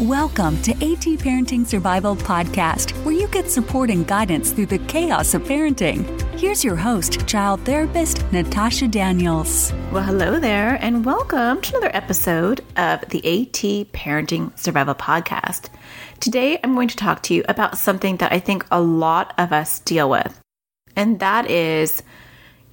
[0.00, 5.32] Welcome to AT Parenting Survival Podcast, where you get support and guidance through the chaos
[5.32, 6.04] of parenting.
[6.38, 9.72] Here's your host, child therapist Natasha Daniels.
[9.90, 15.70] Well, hello there, and welcome to another episode of the AT Parenting Survival Podcast.
[16.20, 19.50] Today, I'm going to talk to you about something that I think a lot of
[19.50, 20.38] us deal with,
[20.94, 22.02] and that is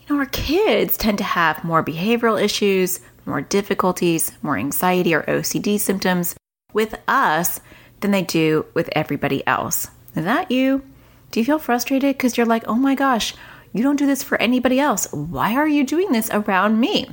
[0.02, 5.24] you know, our kids tend to have more behavioral issues, more difficulties, more anxiety or
[5.24, 6.36] OCD symptoms
[6.74, 7.60] with us
[8.02, 9.88] than they do with everybody else.
[10.16, 10.84] Is that you?
[11.32, 13.34] Do you feel frustrated because you're like, oh my gosh,
[13.74, 15.12] you don't do this for anybody else?
[15.12, 17.08] Why are you doing this around me?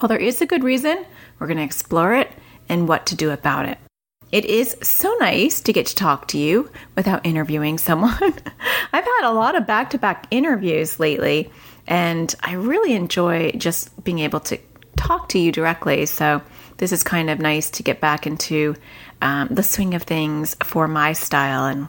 [0.00, 1.04] Well, there is a good reason.
[1.38, 2.30] We're going to explore it
[2.68, 3.78] and what to do about it.
[4.30, 8.14] It is so nice to get to talk to you without interviewing someone.
[8.92, 11.50] I've had a lot of back to back interviews lately,
[11.86, 14.58] and I really enjoy just being able to
[14.96, 16.06] talk to you directly.
[16.06, 16.40] So,
[16.82, 18.74] this is kind of nice to get back into
[19.20, 21.86] um, the swing of things for my style and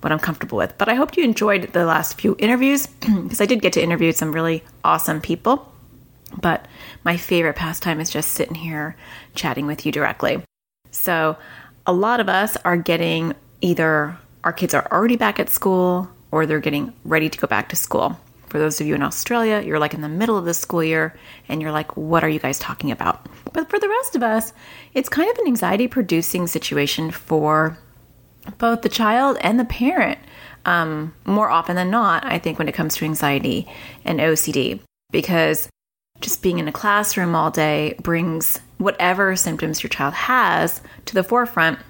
[0.00, 0.76] what I'm comfortable with.
[0.78, 2.86] But I hope you enjoyed the last few interviews
[3.22, 5.72] because I did get to interview some really awesome people.
[6.40, 6.66] But
[7.04, 8.96] my favorite pastime is just sitting here
[9.36, 10.42] chatting with you directly.
[10.90, 11.36] So,
[11.86, 16.46] a lot of us are getting either our kids are already back at school or
[16.46, 18.18] they're getting ready to go back to school.
[18.48, 21.14] For those of you in Australia, you're like in the middle of the school year
[21.48, 23.24] and you're like, what are you guys talking about?
[23.52, 24.52] But for the rest of us,
[24.94, 27.78] it's kind of an anxiety producing situation for
[28.58, 30.18] both the child and the parent.
[30.64, 33.68] Um, more often than not, I think, when it comes to anxiety
[34.04, 34.80] and OCD,
[35.10, 35.68] because
[36.20, 41.24] just being in a classroom all day brings whatever symptoms your child has to the
[41.24, 41.80] forefront,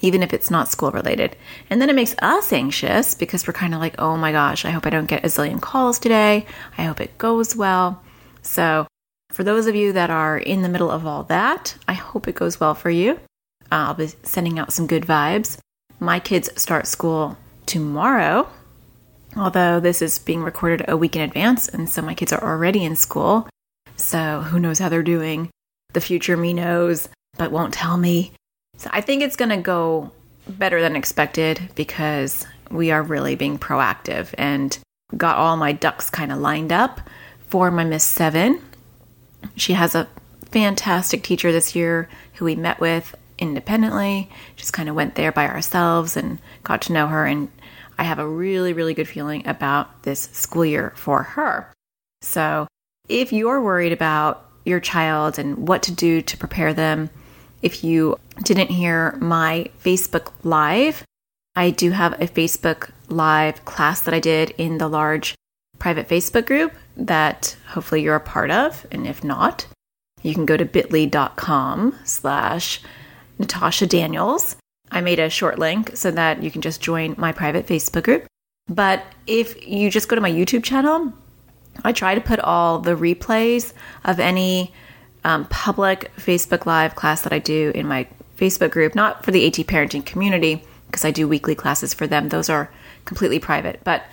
[0.00, 1.36] even if it's not school related.
[1.70, 4.70] And then it makes us anxious because we're kind of like, oh my gosh, I
[4.70, 6.46] hope I don't get a zillion calls today.
[6.76, 8.02] I hope it goes well.
[8.42, 8.86] So,
[9.30, 12.34] for those of you that are in the middle of all that, I hope it
[12.34, 13.20] goes well for you.
[13.70, 15.58] I'll be sending out some good vibes.
[16.00, 18.48] My kids start school tomorrow,
[19.36, 22.84] although this is being recorded a week in advance, and so my kids are already
[22.84, 23.48] in school.
[23.96, 25.50] So who knows how they're doing?
[25.92, 28.32] The future me knows, but won't tell me.
[28.76, 30.12] So I think it's going to go
[30.48, 34.78] better than expected because we are really being proactive and
[35.16, 37.00] got all my ducks kind of lined up
[37.48, 38.62] for my Miss Seven.
[39.56, 40.08] She has a
[40.50, 45.46] fantastic teacher this year who we met with independently, just kind of went there by
[45.46, 47.26] ourselves and got to know her.
[47.26, 47.50] And
[47.98, 51.72] I have a really, really good feeling about this school year for her.
[52.22, 52.66] So
[53.08, 57.10] if you're worried about your child and what to do to prepare them,
[57.62, 61.04] if you didn't hear my Facebook Live,
[61.56, 65.34] I do have a Facebook Live class that I did in the large
[65.78, 68.86] private Facebook group that hopefully you're a part of.
[68.90, 69.66] And if not,
[70.22, 72.80] you can go to bit.ly.com slash
[73.38, 74.56] Natasha Daniels.
[74.90, 78.26] I made a short link so that you can just join my private Facebook group.
[78.68, 81.12] But if you just go to my YouTube channel,
[81.84, 83.72] I try to put all the replays
[84.04, 84.72] of any
[85.24, 88.06] um, public Facebook Live class that I do in my
[88.36, 92.28] Facebook group, not for the AT parenting community, because I do weekly classes for them.
[92.28, 92.70] Those are
[93.04, 93.80] completely private.
[93.84, 94.04] But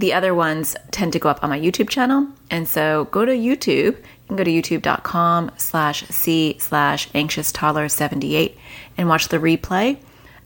[0.00, 2.26] the other ones tend to go up on my YouTube channel.
[2.50, 3.98] And so go to YouTube.
[3.98, 8.56] You can go to youtube.com slash C slash anxious toddler 78
[8.96, 9.98] and watch the replay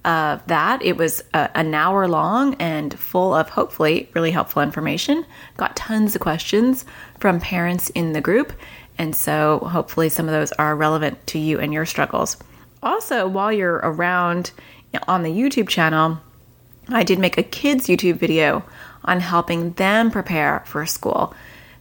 [0.04, 0.82] of that.
[0.82, 5.24] It was uh, an hour long and full of hopefully really helpful information.
[5.56, 6.84] Got tons of questions
[7.20, 8.52] from parents in the group.
[8.98, 12.36] And so hopefully some of those are relevant to you and your struggles.
[12.82, 14.50] Also, while you're around
[15.06, 16.18] on the YouTube channel,
[16.88, 18.64] I did make a kids YouTube video
[19.04, 21.34] on helping them prepare for school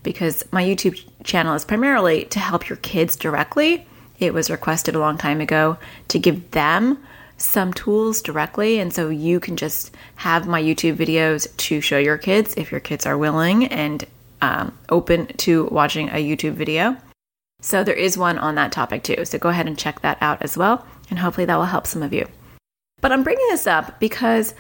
[0.04, 3.88] because my YouTube channel is primarily to help your kids directly.
[4.20, 5.78] It was requested a long time ago
[6.10, 7.04] to give them
[7.38, 12.18] some tools directly, and so you can just have my YouTube videos to show your
[12.18, 14.06] kids if your kids are willing and
[14.42, 16.96] um, open to watching a YouTube video.
[17.62, 19.26] So there is one on that topic too.
[19.26, 22.04] So go ahead and check that out as well, and hopefully that will help some
[22.04, 22.28] of you.
[23.02, 24.54] But I'm bringing this up because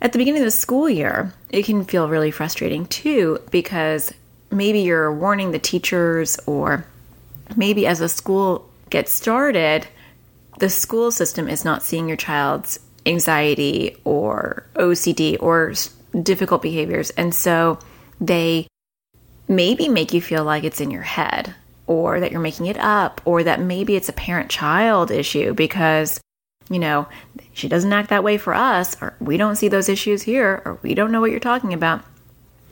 [0.00, 4.12] at the beginning of the school year, it can feel really frustrating too because
[4.50, 6.86] maybe you're warning the teachers, or
[7.56, 9.86] maybe as a school gets started,
[10.58, 15.72] the school system is not seeing your child's anxiety or OCD or
[16.22, 17.10] difficult behaviors.
[17.10, 17.78] And so
[18.20, 18.66] they
[19.48, 21.54] maybe make you feel like it's in your head
[21.86, 26.20] or that you're making it up or that maybe it's a parent child issue because
[26.70, 27.06] you know,
[27.52, 30.78] she doesn't act that way for us, or we don't see those issues here, or
[30.82, 32.02] we don't know what you're talking about.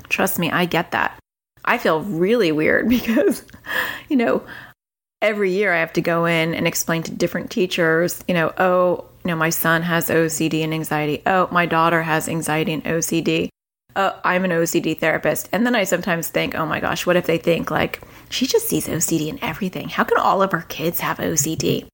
[0.08, 1.18] Trust me, I get that.
[1.64, 3.44] I feel really weird because,
[4.08, 4.42] you know,
[5.22, 9.06] every year I have to go in and explain to different teachers, you know, oh,
[9.24, 11.22] you know, my son has OCD and anxiety.
[11.24, 13.48] Oh, my daughter has anxiety and OCD.
[13.96, 15.48] Oh, I'm an OCD therapist.
[15.50, 18.68] And then I sometimes think, oh my gosh, what if they think like she just
[18.68, 19.88] sees OCD in everything?
[19.88, 21.86] How can all of her kids have OCD?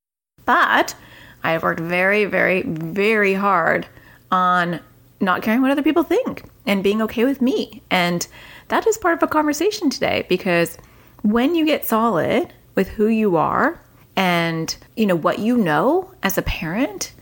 [0.45, 0.97] But
[1.43, 3.87] I have worked very, very, very hard
[4.31, 4.81] on
[5.21, 7.83] not caring what other people think and being okay with me.
[7.91, 8.27] And
[8.69, 10.79] that is part of a conversation today because
[11.23, 13.81] when you get solid with who you are
[14.17, 17.13] and you know what you know as a parent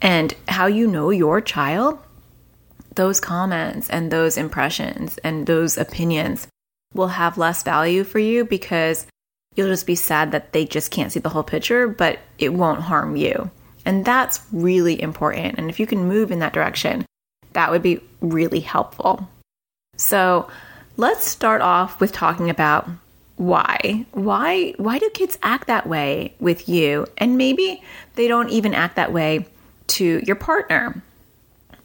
[0.00, 1.98] and how you know your child
[2.96, 6.48] those comments and those impressions and those opinions
[6.94, 9.06] will have less value for you because
[9.54, 12.80] you'll just be sad that they just can't see the whole picture but it won't
[12.80, 13.50] harm you
[13.84, 15.58] and that's really important.
[15.58, 17.04] And if you can move in that direction
[17.52, 19.28] that would be really helpful.
[19.96, 20.48] So
[20.96, 22.88] let's start off with talking about
[23.36, 24.06] why.
[24.12, 27.06] Why why do kids act that way with you?
[27.18, 27.82] And maybe
[28.14, 29.46] they don't even act that way
[29.88, 31.02] to your partner.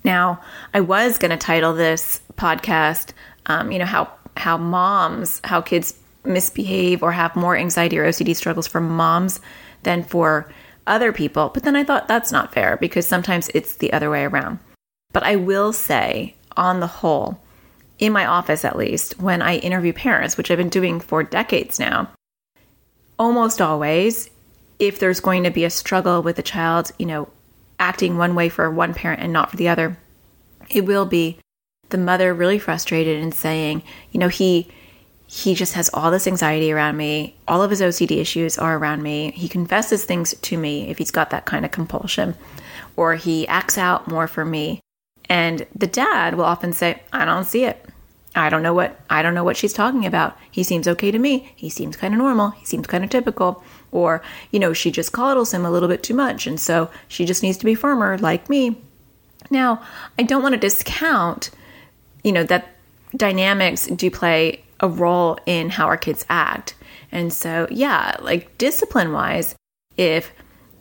[0.04, 0.40] Now
[0.74, 3.14] i was going to title this podcast
[3.48, 8.36] um, you know how how moms how kids misbehave or have more anxiety or ocd
[8.36, 9.40] struggles for moms
[9.82, 10.48] than for
[10.88, 14.24] other people but then i thought that's not fair because sometimes it's the other way
[14.24, 14.60] around.
[15.12, 17.40] But i will say on the whole
[18.00, 21.80] in my office at least, when I interview parents, which I've been doing for decades
[21.80, 22.10] now,
[23.18, 24.30] almost always,
[24.80, 27.30] if there's going to be a struggle with a child, you know,
[27.80, 29.98] acting one way for one parent and not for the other,
[30.70, 31.38] it will be
[31.90, 34.68] the mother really frustrated and saying, you know, he
[35.28, 37.36] he just has all this anxiety around me.
[37.48, 39.32] All of his OCD issues are around me.
[39.32, 42.36] He confesses things to me if he's got that kind of compulsion,
[42.96, 44.82] or he acts out more for me.
[45.28, 47.84] And the dad will often say, I don't see it.
[48.36, 50.38] I don't know what I don't know what she's talking about.
[50.52, 51.52] He seems okay to me.
[51.56, 52.50] He seems kind of normal.
[52.52, 53.64] He seems kind of typical.
[53.92, 57.24] Or, you know, she just coddles him a little bit too much and so she
[57.26, 58.78] just needs to be firmer like me.
[59.50, 59.82] Now,
[60.20, 61.50] I don't want to discount,
[62.24, 62.68] you know, that
[63.16, 66.76] dynamics do play a role in how our kids act.
[67.12, 69.56] And so, yeah, like discipline wise,
[69.98, 70.32] if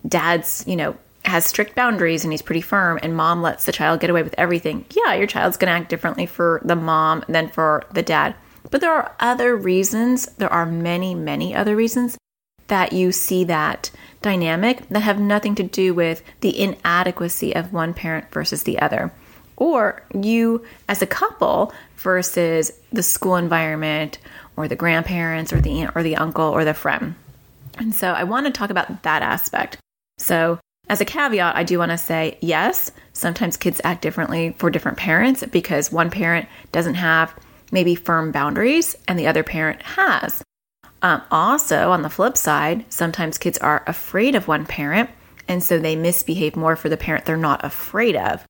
[0.07, 4.01] dad's, you know, has strict boundaries and he's pretty firm and mom lets the child
[4.01, 7.49] get away with everything, yeah, your child's going to act differently for the mom than
[7.49, 8.35] for the dad.
[8.71, 12.19] But there are other reasons, there are many, many other reasons
[12.69, 13.91] that you see that
[14.23, 19.13] dynamic that have nothing to do with the inadequacy of one parent versus the other.
[19.57, 21.73] Or you as a couple
[22.05, 24.19] versus the school environment
[24.57, 27.17] or the grandparents or the aunt or the uncle or the friend.
[27.77, 29.79] And so I want to talk about that aspect.
[30.19, 34.71] So as a caveat, I do want to say yes, sometimes kids act differently for
[34.71, 37.35] different parents because one parent doesn't have
[37.73, 40.45] maybe firm boundaries and the other parent has.
[41.03, 45.11] Um, also, on the flip side, sometimes kids are afraid of one parent
[45.49, 48.45] and so they misbehave more for the parent they're not afraid of.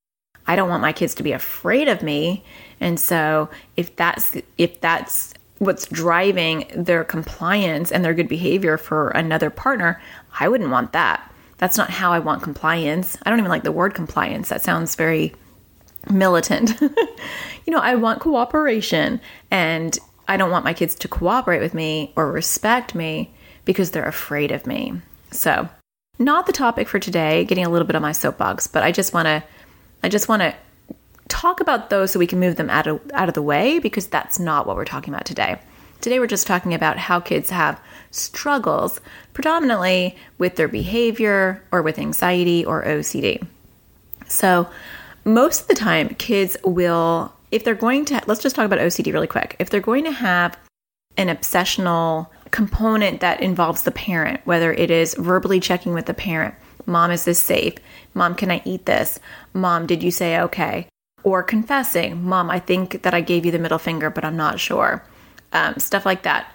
[0.47, 2.45] I don't want my kids to be afraid of me.
[2.81, 9.09] And so if that's if that's what's driving their compliance and their good behavior for
[9.11, 10.01] another partner,
[10.39, 11.31] I wouldn't want that.
[11.59, 13.17] That's not how I want compliance.
[13.23, 14.49] I don't even like the word compliance.
[14.49, 15.35] That sounds very
[16.11, 16.81] militant.
[16.81, 19.21] you know, I want cooperation
[19.51, 23.33] and I don't want my kids to cooperate with me or respect me
[23.65, 25.01] because they're afraid of me.
[25.31, 25.69] So,
[26.19, 29.13] not the topic for today, getting a little bit on my soapbox, but I just
[29.13, 29.43] want to
[30.03, 30.55] I just want to
[31.35, 34.07] talk about those so we can move them out of out of the way because
[34.07, 35.59] that's not what we're talking about today.
[36.01, 37.81] Today we're just talking about how kids have
[38.13, 39.01] struggles,
[39.33, 43.45] predominantly with their behavior or with anxiety or OCD.
[44.29, 44.69] So,
[45.25, 49.13] most of the time, kids will, if they're going to, let's just talk about OCD
[49.13, 49.57] really quick.
[49.59, 50.57] If they're going to have
[51.17, 56.55] an obsessional component that involves the parent, whether it is verbally checking with the parent,
[56.87, 57.75] Mom, is this safe?
[58.13, 59.19] Mom, can I eat this?
[59.53, 60.87] Mom, did you say okay?
[61.25, 64.61] Or confessing, Mom, I think that I gave you the middle finger, but I'm not
[64.61, 65.03] sure.
[65.53, 66.55] Um, stuff like that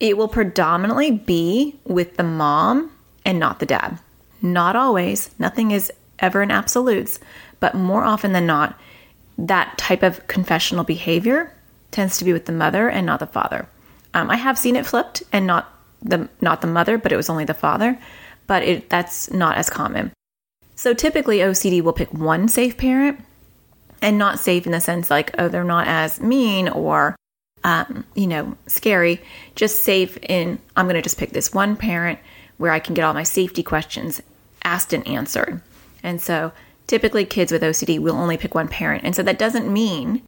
[0.00, 2.90] it will predominantly be with the mom
[3.24, 3.98] and not the dad.
[4.42, 7.18] Not always, nothing is ever in absolutes,
[7.60, 8.78] but more often than not,
[9.38, 11.52] that type of confessional behavior
[11.90, 13.66] tends to be with the mother and not the father.
[14.14, 15.72] Um, I have seen it flipped and not
[16.02, 17.98] the not the mother, but it was only the father.
[18.46, 20.12] But it, that's not as common.
[20.74, 23.20] So typically, OCD will pick one safe parent,
[24.02, 27.16] and not safe in the sense like oh they're not as mean or
[27.64, 29.20] um, you know, scary,
[29.56, 32.20] just safe in I'm going to just pick this one parent
[32.58, 34.22] where I can get all my safety questions
[34.62, 35.60] asked and answered.
[36.00, 36.52] And so
[36.86, 39.02] typically kids with OCD will only pick one parent.
[39.02, 40.22] And so that doesn't mean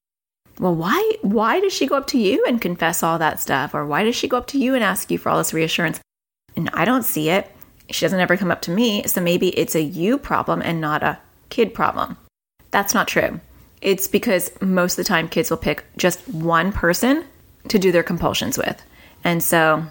[0.58, 3.86] well, why why does she go up to you and confess all that stuff or
[3.86, 6.00] why does she go up to you and ask you for all this reassurance?
[6.58, 7.50] and I don't see it.
[7.90, 11.02] She doesn't ever come up to me, so maybe it's a you problem and not
[11.02, 12.16] a kid problem.
[12.72, 13.40] That's not true.
[13.80, 17.24] It's because most of the time kids will pick just one person
[17.68, 18.82] to do their compulsions with.
[19.24, 19.84] And so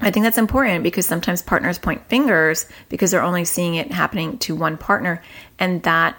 [0.00, 4.38] I think that's important because sometimes partners point fingers because they're only seeing it happening
[4.38, 5.22] to one partner
[5.58, 6.16] and that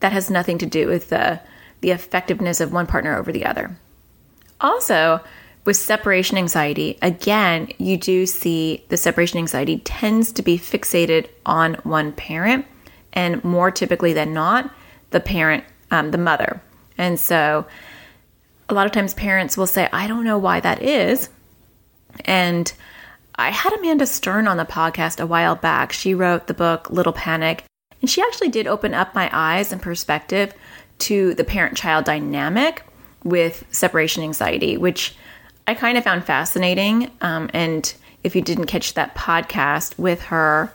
[0.00, 1.40] that has nothing to do with the
[1.80, 3.76] the effectiveness of one partner over the other.
[4.60, 5.20] Also,
[5.64, 11.74] with separation anxiety, again, you do see the separation anxiety tends to be fixated on
[11.82, 12.66] one parent,
[13.12, 14.70] and more typically than not,
[15.10, 16.60] the parent, um, the mother.
[16.98, 17.64] And so,
[18.68, 21.28] a lot of times parents will say, I don't know why that is.
[22.24, 22.72] And
[23.36, 25.92] I had Amanda Stern on the podcast a while back.
[25.92, 27.64] She wrote the book Little Panic,
[28.00, 30.54] and she actually did open up my eyes and perspective
[31.00, 32.84] to the parent child dynamic
[33.24, 35.14] with separation anxiety, which
[35.66, 37.10] I kind of found fascinating.
[37.20, 37.92] Um, and
[38.24, 40.72] if you didn't catch that podcast with her,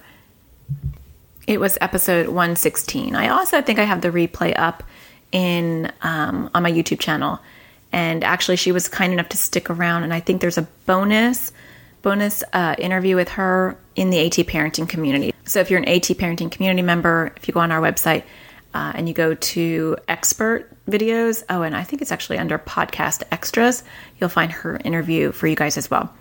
[1.48, 3.16] it was episode 116.
[3.16, 4.84] I also think I have the replay up
[5.32, 7.40] in um, on my YouTube channel.
[7.92, 11.52] And actually, she was kind enough to stick around, and I think there's a bonus
[12.02, 15.34] bonus uh, interview with her in the AT parenting community.
[15.46, 18.24] So if you're an AT parenting community member, if you go on our website
[18.74, 23.24] uh, and you go to expert videos, oh, and I think it's actually under podcast
[23.32, 23.84] extras,
[24.20, 26.14] you'll find her interview for you guys as well.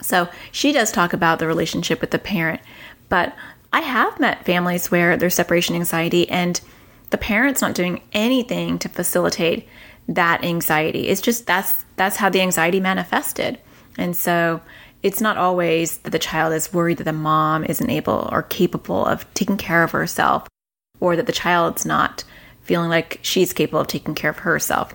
[0.00, 2.60] So she does talk about the relationship with the parent,
[3.08, 3.34] but
[3.72, 6.60] I have met families where there's separation anxiety and
[7.12, 9.68] the parent's not doing anything to facilitate
[10.08, 11.08] that anxiety.
[11.08, 13.58] It's just that's that's how the anxiety manifested.
[13.96, 14.60] And so
[15.02, 19.04] it's not always that the child is worried that the mom isn't able or capable
[19.04, 20.48] of taking care of herself
[21.00, 22.24] or that the child's not
[22.62, 24.94] feeling like she's capable of taking care of herself.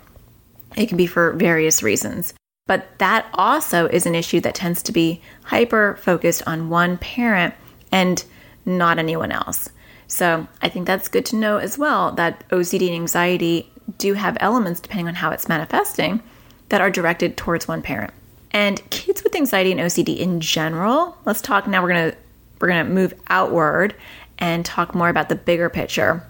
[0.75, 2.33] It can be for various reasons.
[2.65, 7.53] But that also is an issue that tends to be hyper focused on one parent
[7.91, 8.23] and
[8.65, 9.69] not anyone else.
[10.07, 14.37] So I think that's good to know as well that OCD and anxiety do have
[14.39, 16.21] elements, depending on how it's manifesting,
[16.69, 18.13] that are directed towards one parent.
[18.51, 22.17] And kids with anxiety and OCD in general, let's talk now we're going to
[22.59, 23.93] we're going to move outward
[24.39, 26.23] and talk more about the bigger picture,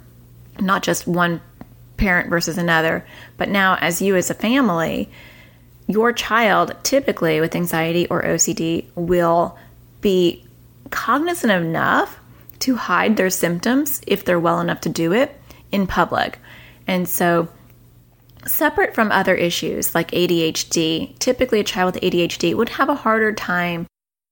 [0.59, 1.39] not just one
[1.95, 3.05] parent versus another,
[3.37, 5.09] but now as you as a family,
[5.87, 9.57] your child typically with anxiety or OCD will
[10.01, 10.45] be
[10.89, 12.19] cognizant enough
[12.59, 15.39] to hide their symptoms if they're well enough to do it
[15.71, 16.39] in public.
[16.87, 17.49] And so
[18.47, 23.33] Separate from other issues like ADHD, typically a child with ADHD would have a harder
[23.33, 23.87] time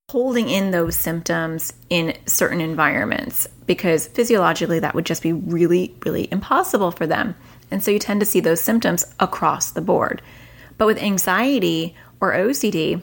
[0.09, 6.29] holding in those symptoms in certain environments because physiologically that would just be really, really
[6.31, 7.35] impossible for them.
[7.71, 10.21] And so you tend to see those symptoms across the board.
[10.77, 13.01] But with anxiety or OCD,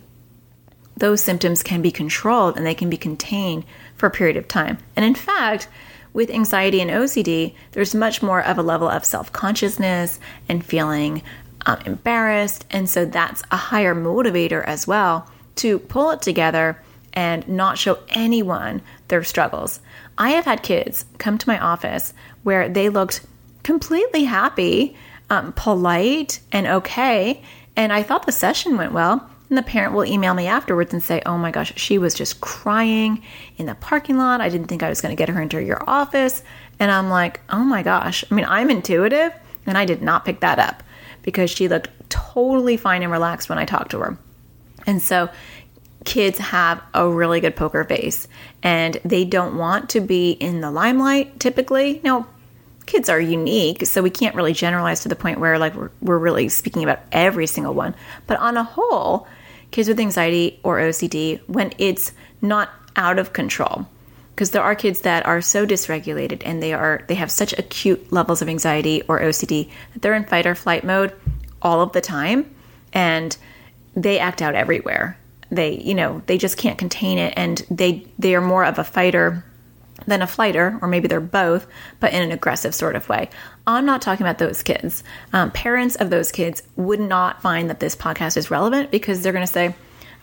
[0.97, 3.65] those symptoms can be controlled and they can be contained
[4.03, 4.79] for a period of time.
[4.97, 5.69] And in fact,
[6.13, 10.19] with anxiety and OCD, there's much more of a level of self consciousness
[10.49, 11.23] and feeling
[11.67, 12.67] um, embarrassed.
[12.73, 16.83] And so that's a higher motivator as well to pull it together
[17.13, 19.79] and not show anyone their struggles.
[20.19, 23.25] I have had kids come to my office where they looked
[23.63, 24.97] completely happy,
[25.31, 27.41] um, polite, and okay.
[27.77, 29.31] And I thought the session went well.
[29.53, 32.41] And the parent will email me afterwards and say, Oh my gosh, she was just
[32.41, 33.23] crying
[33.59, 34.41] in the parking lot.
[34.41, 36.43] I didn't think I was going to get her into your office.
[36.81, 38.25] And I'm like, Oh my gosh.
[38.31, 39.35] I mean, I'm intuitive
[39.67, 40.83] and I did not pick that up
[41.21, 44.17] because she looked totally fine and relaxed when I talked to her.
[44.87, 45.29] And so
[46.07, 48.29] kids have a really good poker face
[48.63, 52.01] and they don't want to be in the limelight typically.
[52.03, 52.27] Now,
[52.87, 56.17] kids are unique, so we can't really generalize to the point where like we're, we're
[56.17, 57.95] really speaking about every single one.
[58.27, 59.29] But on a whole,
[59.73, 63.89] kids with anxiety or OCD when it's not out of control.
[64.35, 68.13] Because there are kids that are so dysregulated and they are they have such acute
[68.13, 71.13] levels of anxiety or OCD that they're in fight or flight mode
[71.61, 72.55] all of the time
[72.93, 73.37] and
[73.95, 75.19] they act out everywhere.
[75.51, 78.85] They, you know, they just can't contain it and they they are more of a
[78.85, 79.45] fighter
[80.07, 81.67] than a flighter, or maybe they're both,
[82.01, 83.29] but in an aggressive sort of way.
[83.67, 85.05] I'm not talking about those kids.
[85.33, 89.33] Um, parents of those kids would not find that this podcast is relevant because they're
[89.33, 89.75] going to say,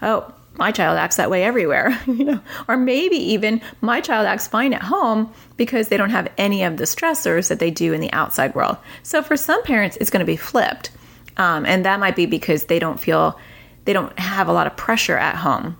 [0.02, 4.48] oh, my child acts that way everywhere, you know, or maybe even my child acts
[4.48, 8.02] fine at home because they don't have any of the stressors that they do in
[8.02, 8.78] the outside world.
[9.04, 10.92] So for some parents, it's going to be flipped,
[11.38, 13.40] um, and that might be because they don't feel
[13.86, 15.78] they don't have a lot of pressure at home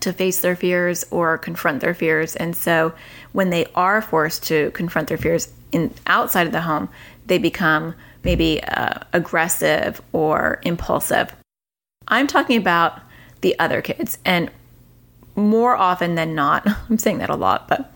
[0.00, 2.36] to face their fears or confront their fears.
[2.36, 2.94] And so
[3.32, 6.88] when they are forced to confront their fears in outside of the home,
[7.26, 11.34] they become maybe uh, aggressive or impulsive.
[12.08, 13.00] I'm talking about
[13.40, 14.18] the other kids.
[14.24, 14.50] And
[15.36, 17.92] more often than not, I'm saying that a lot, but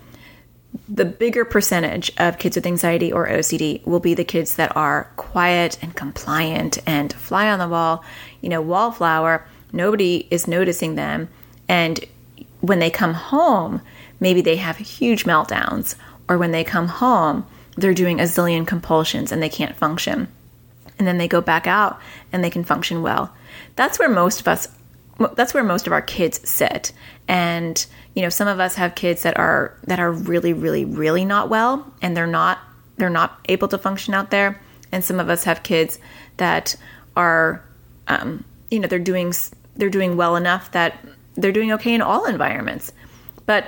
[0.89, 5.11] the bigger percentage of kids with anxiety or OCD will be the kids that are
[5.17, 8.05] quiet and compliant and fly on the wall,
[8.41, 9.47] you know, wallflower.
[9.73, 11.29] Nobody is noticing them.
[11.69, 12.05] And
[12.61, 13.83] when they come home,
[14.21, 15.95] maybe they have huge meltdowns,
[16.29, 17.47] or when they come home,
[17.77, 20.29] they're doing a zillion compulsions and they can't function.
[20.99, 22.01] And then they go back out
[22.33, 23.33] and they can function well.
[23.77, 24.69] That's where most of us
[25.35, 26.93] that's where most of our kids sit.
[27.27, 27.85] And
[28.15, 31.49] you know, some of us have kids that are that are really really really not
[31.49, 32.59] well and they're not
[32.97, 34.61] they're not able to function out there.
[34.91, 35.99] And some of us have kids
[36.39, 36.75] that
[37.17, 37.63] are
[38.09, 39.33] um, you know, they're doing
[39.77, 40.99] they're doing well enough that
[41.39, 42.93] they're doing okay in all environments.
[43.47, 43.67] But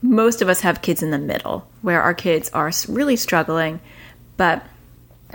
[0.00, 3.80] most of us have kids in the middle where our kids are really struggling,
[4.36, 4.64] but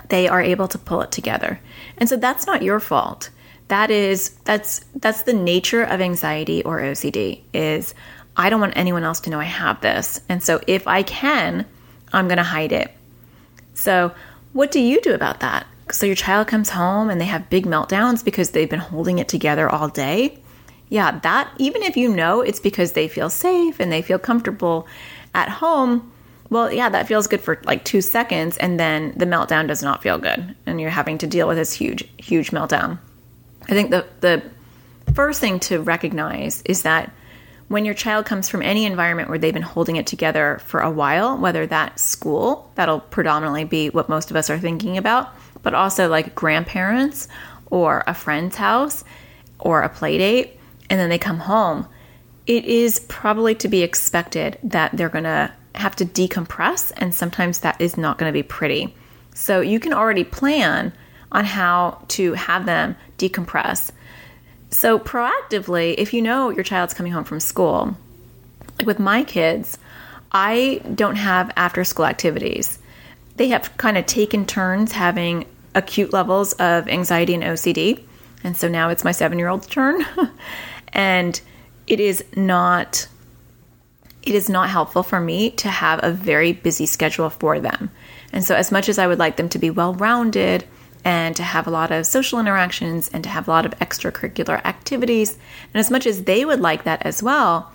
[0.10, 1.60] they are able to pull it together.
[1.98, 3.30] And so that's not your fault.
[3.68, 7.94] That is that's that's the nature of anxiety or OCD is
[8.36, 10.22] I don't want anyone else to know I have this.
[10.28, 11.66] And so if I can,
[12.12, 12.92] I'm going to hide it.
[13.76, 14.12] So,
[14.54, 15.68] what do you do about that?
[15.92, 19.28] So your child comes home and they have big meltdowns because they've been holding it
[19.28, 20.40] together all day
[20.94, 24.88] yeah, that, even if you know it's because they feel safe and they feel comfortable
[25.34, 26.12] at home,
[26.52, 28.58] well, yeah, that feels good for like two seconds.
[28.58, 30.56] And then the meltdown does not feel good.
[30.68, 33.00] And you're having to deal with this huge, huge meltdown.
[33.64, 34.44] I think the, the
[35.16, 37.12] first thing to recognize is that
[37.70, 40.92] when your child comes from any environment where they've been holding it together for a
[40.92, 45.34] while, whether that's school, that'll predominantly be what most of us are thinking about,
[45.64, 47.28] but also like grandparents
[47.72, 49.04] or a friend's house
[49.58, 50.60] or a play date,
[50.94, 51.88] and then they come home,
[52.46, 57.62] it is probably to be expected that they're going to have to decompress, and sometimes
[57.62, 58.94] that is not going to be pretty.
[59.34, 60.94] So you can already plan
[61.32, 63.90] on how to have them decompress.
[64.70, 67.98] So, proactively, if you know your child's coming home from school,
[68.78, 69.80] like with my kids,
[70.32, 72.78] I don't have after school activities.
[73.38, 78.04] They have kind of taken turns having acute levels of anxiety and OCD.
[78.44, 80.06] And so now it's my seven year old's turn.
[80.94, 81.40] and
[81.88, 83.08] it is not
[84.22, 87.92] it is not helpful for me to have a very busy schedule for them.
[88.32, 90.64] And so as much as I would like them to be well-rounded
[91.04, 94.64] and to have a lot of social interactions and to have a lot of extracurricular
[94.64, 97.70] activities, and as much as they would like that as well,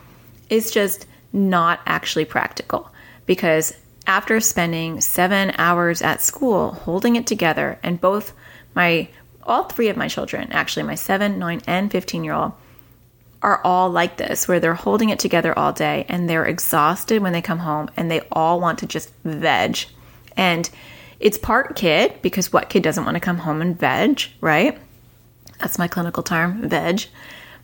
[0.48, 2.90] it's just not actually practical
[3.26, 3.74] because
[4.06, 8.32] after spending 7 hours at school holding it together and both
[8.74, 9.08] my
[9.42, 12.52] all three of my children, actually my 7, 9 and 15 year old
[13.42, 17.32] are all like this, where they're holding it together all day and they're exhausted when
[17.32, 19.78] they come home and they all want to just veg.
[20.36, 20.68] And
[21.20, 24.78] it's part kid, because what kid doesn't want to come home and veg, right?
[25.60, 27.06] That's my clinical term, veg.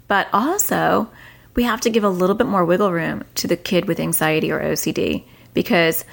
[0.09, 1.11] But also,
[1.55, 4.51] we have to give a little bit more wiggle room to the kid with anxiety
[4.51, 6.05] or OCD because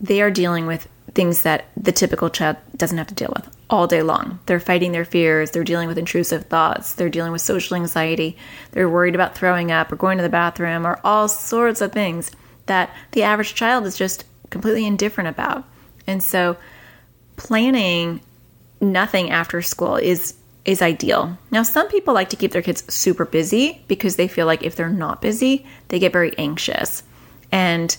[0.00, 3.86] they are dealing with things that the typical child doesn't have to deal with all
[3.86, 4.38] day long.
[4.46, 8.36] They're fighting their fears, they're dealing with intrusive thoughts, they're dealing with social anxiety,
[8.72, 12.30] they're worried about throwing up or going to the bathroom or all sorts of things
[12.66, 15.64] that the average child is just completely indifferent about.
[16.06, 16.56] And so
[17.36, 18.20] planning
[18.80, 21.38] nothing after school is is ideal.
[21.52, 24.74] Now some people like to keep their kids super busy because they feel like if
[24.74, 27.04] they're not busy, they get very anxious.
[27.52, 27.96] And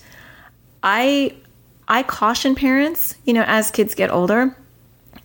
[0.83, 1.35] I
[1.87, 4.55] I caution parents, you know, as kids get older,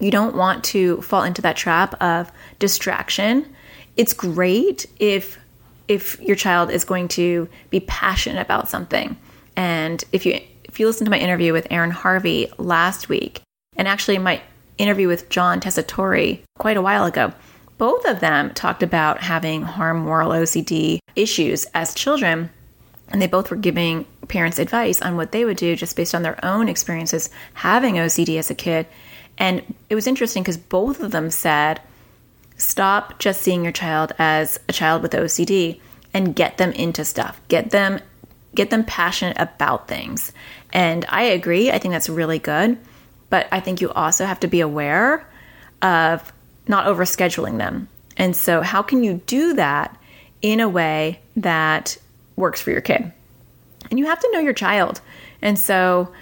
[0.03, 3.55] you don't want to fall into that trap of distraction.
[3.97, 5.39] It's great if
[5.89, 9.17] if your child is going to be passionate about something.
[9.57, 13.43] And if you if you listen to my interview with Aaron Harvey last week,
[13.77, 14.43] and actually my
[14.77, 17.33] interview with John Tessitore quite a while ago,
[17.79, 22.51] both of them talked about having harm moral OCD issues as children
[23.13, 26.23] and they both were giving parents advice on what they would do just based on
[26.23, 28.87] their own experiences having OCD as a kid.
[29.39, 31.81] And it was interesting because both of them said,
[32.57, 35.81] stop just seeing your child as a child with OCD
[36.15, 37.41] and get them into stuff.
[37.49, 38.01] Get them
[38.55, 40.31] get them passionate about things.
[40.75, 41.71] And I agree.
[41.71, 42.77] I think that's really good.
[43.31, 45.27] But I think you also have to be aware
[45.81, 46.31] of
[46.69, 47.89] not overscheduling them.
[48.19, 49.99] And so how can you do that
[50.43, 51.97] in a way that
[52.37, 53.13] works for your kid.
[53.91, 55.01] And you have to know your child.
[55.41, 56.13] And so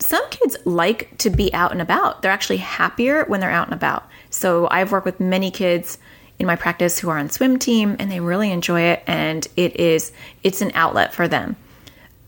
[0.00, 2.22] some kids like to be out and about.
[2.22, 4.08] They're actually happier when they're out and about.
[4.30, 5.98] So I've worked with many kids
[6.38, 9.76] in my practice who are on swim team and they really enjoy it and it
[9.76, 10.10] is
[10.42, 11.56] it's an outlet for them.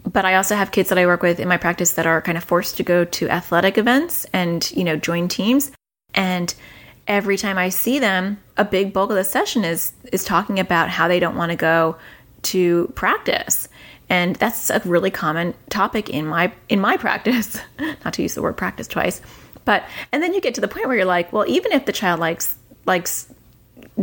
[0.04, 2.36] But I also have kids that I work with in my practice that are kind
[2.36, 5.70] of forced to go to athletic events and, you know, join teams.
[6.14, 6.52] And
[7.06, 10.90] every time I see them, a big bulk of the session is is talking about
[10.90, 11.96] how they don't want to go
[12.42, 13.68] to practice.
[14.12, 17.58] And that's a really common topic in my in my practice.
[18.04, 19.22] Not to use the word practice twice.
[19.64, 21.92] But and then you get to the point where you're like, well, even if the
[21.92, 23.32] child likes likes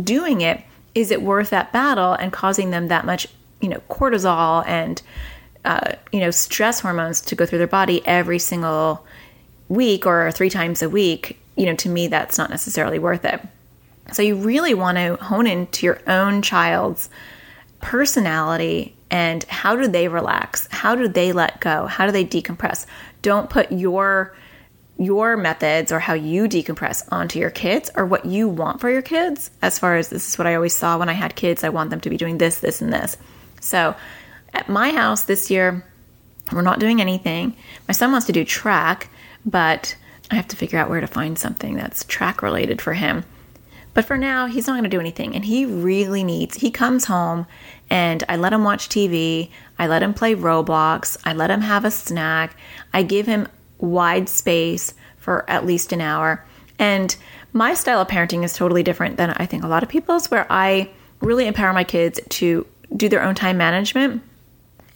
[0.02, 0.64] doing it,
[0.96, 3.28] is it worth that battle and causing them that much,
[3.60, 5.00] you know, cortisol and
[5.64, 9.06] uh, you know, stress hormones to go through their body every single
[9.68, 11.38] week or three times a week?
[11.54, 13.40] You know, to me, that's not necessarily worth it.
[14.12, 17.08] So you really want to hone into your own child's
[17.80, 20.68] personality and how do they relax?
[20.70, 21.86] How do they let go?
[21.86, 22.86] How do they decompress?
[23.22, 24.34] Don't put your
[24.98, 29.00] your methods or how you decompress onto your kids or what you want for your
[29.00, 29.50] kids.
[29.62, 31.88] As far as this is what I always saw when I had kids, I want
[31.88, 33.16] them to be doing this, this, and this.
[33.62, 33.96] So
[34.52, 35.86] at my house this year,
[36.52, 37.56] we're not doing anything.
[37.88, 39.08] My son wants to do track,
[39.46, 39.96] but
[40.30, 43.24] I have to figure out where to find something that's track related for him.
[43.94, 45.34] But for now, he's not going to do anything.
[45.34, 47.46] And he really needs, he comes home
[47.90, 49.50] and I let him watch TV.
[49.78, 51.16] I let him play Roblox.
[51.24, 52.56] I let him have a snack.
[52.94, 53.48] I give him
[53.78, 56.44] wide space for at least an hour.
[56.78, 57.14] And
[57.52, 60.46] my style of parenting is totally different than I think a lot of people's, where
[60.50, 60.88] I
[61.20, 64.22] really empower my kids to do their own time management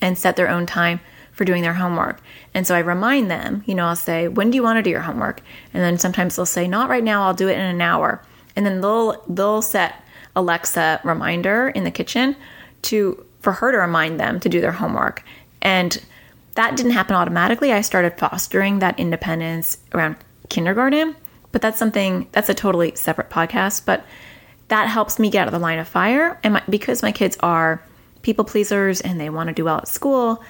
[0.01, 1.01] and set their own time
[1.33, 2.21] for doing their homework.
[2.55, 4.91] And so I remind them, you know, I'll say, when do you want to do
[4.91, 5.41] your homework?
[5.73, 8.23] And then sometimes they'll say, not right now, I'll do it in an hour.
[8.55, 10.01] And then they'll they'll set
[10.37, 12.37] Alexa reminder in the kitchen
[12.85, 15.23] to for her to remind them to do their homework.
[15.61, 16.03] And
[16.55, 17.73] that didn't happen automatically.
[17.73, 20.17] I started fostering that independence around
[20.49, 21.15] kindergarten,
[21.53, 24.05] but that's something that's a totally separate podcast, but
[24.69, 27.37] that helps me get out of the line of fire and my, because my kids
[27.41, 27.83] are
[28.23, 30.43] people pleasers and they want to do well at school,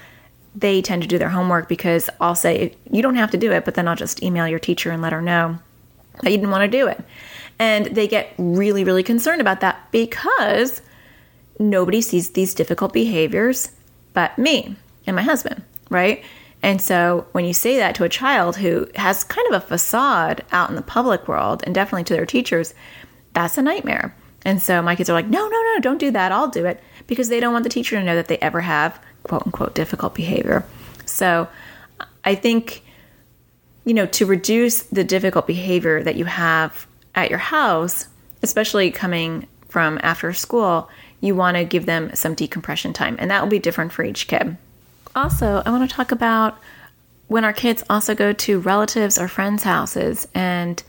[0.55, 3.65] they tend to do their homework because I'll say, you don't have to do it,
[3.65, 5.59] but then I'll just email your teacher and let her know
[6.23, 7.05] that you didn't want to do it.
[7.59, 10.81] And they get really, really concerned about that because
[11.59, 13.71] nobody sees these difficult behaviors
[14.15, 16.25] but me and my husband, right?
[16.63, 20.43] And so when you say that to a child who has kind of a facade
[20.51, 22.73] out in the public world and definitely to their teachers,
[23.35, 24.17] that's a nightmare.
[24.47, 26.33] And so my kids are like, no, no, no, don't do that.
[26.33, 28.99] I'll do it because they don't want the teacher to know that they ever have
[29.25, 30.65] quote unquote difficult behavior.
[31.05, 31.49] So
[32.25, 32.83] I think,
[33.85, 38.07] you know, to reduce the difficult behavior that you have at your house,
[38.43, 40.89] especially coming from after school,
[41.25, 43.17] you want to give them some decompression time.
[43.19, 44.57] And that will be different for each kid.
[45.17, 46.59] Also, I want to talk about
[47.29, 50.83] when our kids also go to relatives or friends' houses and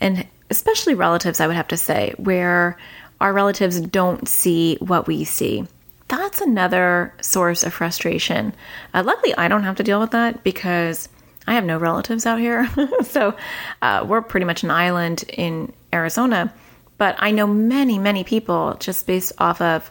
[0.00, 2.76] and especially relatives, I would have to say, where
[3.20, 5.66] our relatives don't see what we see.
[6.08, 8.54] That's another source of frustration.
[8.94, 11.08] Uh, luckily, I don't have to deal with that because
[11.46, 12.68] I have no relatives out here.
[13.02, 13.34] so
[13.82, 16.52] uh, we're pretty much an island in Arizona.
[16.98, 19.90] But I know many, many people just based off of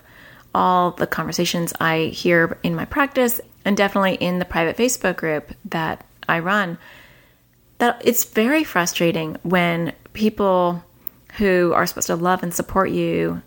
[0.54, 5.52] all the conversations I hear in my practice and definitely in the private Facebook group
[5.66, 6.78] that I run
[7.78, 10.84] that it's very frustrating when people
[11.34, 13.42] who are supposed to love and support you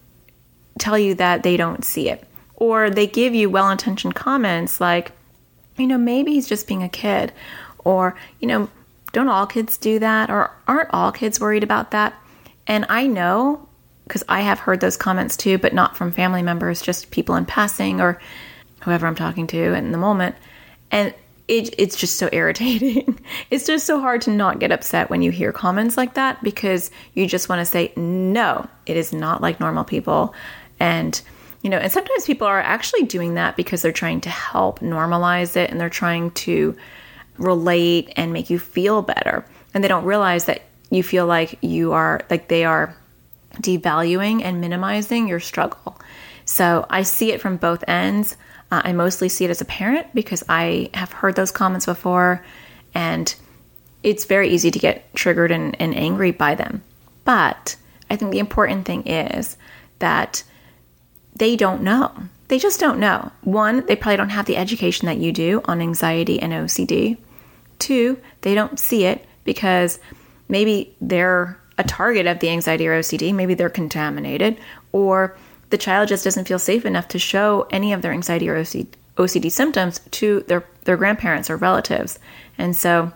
[0.78, 2.24] tell you that they don't see it.
[2.56, 5.12] Or they give you well intentioned comments like,
[5.76, 7.32] you know, maybe he's just being a kid.
[7.84, 8.68] Or, you know,
[9.12, 10.28] don't all kids do that?
[10.28, 12.14] Or aren't all kids worried about that?
[12.68, 13.66] And I know
[14.08, 17.44] because I have heard those comments too, but not from family members, just people in
[17.44, 18.20] passing or
[18.80, 20.34] whoever I'm talking to in the moment.
[20.90, 21.14] And
[21.46, 23.18] it, it's just so irritating.
[23.50, 26.90] it's just so hard to not get upset when you hear comments like that because
[27.14, 30.34] you just want to say, no, it is not like normal people.
[30.80, 31.20] And,
[31.62, 35.56] you know, and sometimes people are actually doing that because they're trying to help normalize
[35.56, 36.76] it and they're trying to
[37.36, 39.44] relate and make you feel better.
[39.74, 42.96] And they don't realize that you feel like you are, like they are
[43.54, 46.00] devaluing and minimizing your struggle.
[46.44, 48.36] So I see it from both ends.
[48.70, 52.44] Uh, I mostly see it as a parent because I have heard those comments before,
[52.94, 53.34] and
[54.02, 56.82] it's very easy to get triggered and, and angry by them.
[57.24, 57.76] But
[58.10, 59.56] I think the important thing is
[59.98, 60.42] that
[61.36, 62.12] they don't know.
[62.48, 63.30] They just don't know.
[63.42, 67.18] One, they probably don't have the education that you do on anxiety and OCD.
[67.78, 69.98] Two, they don't see it because
[70.48, 74.58] maybe they're a target of the anxiety or OCD, maybe they're contaminated,
[74.92, 75.36] or
[75.70, 78.88] the child just doesn't feel safe enough to show any of their anxiety or OCD,
[79.16, 82.18] OCD symptoms to their, their grandparents or relatives.
[82.56, 83.12] And so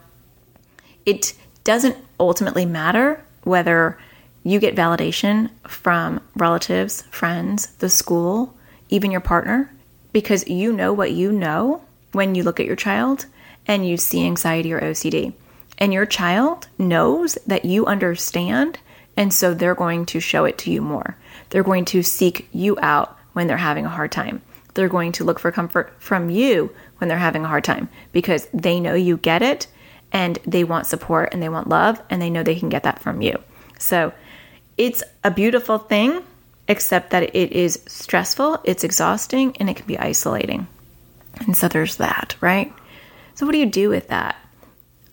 [1.07, 3.99] it doesn't ultimately matter whether
[4.45, 8.57] you get validation from relatives, friends, the school,
[8.89, 9.73] even your partner,
[10.13, 13.27] because you know what you know when you look at your child
[13.67, 15.33] and you see anxiety or OCD.
[15.83, 18.79] And your child knows that you understand,
[19.17, 21.17] and so they're going to show it to you more.
[21.51, 24.43] They're going to seek you out when they're having a hard time.
[24.75, 28.47] they're going to look for comfort from you when they're having a hard time because
[28.55, 29.67] they know you get it
[30.13, 33.03] and they want support and they want love and they know they can get that
[33.03, 33.37] from you.
[33.81, 34.13] So
[34.79, 36.23] it's a beautiful thing,
[36.69, 40.69] except that it is stressful, it's exhausting, and it can be isolating.
[41.41, 42.73] And so there's that, right?
[43.35, 44.37] So, what do you do with that?